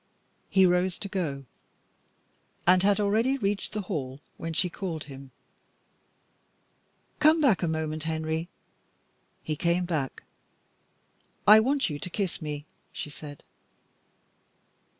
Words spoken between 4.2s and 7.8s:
when she called him "Come back a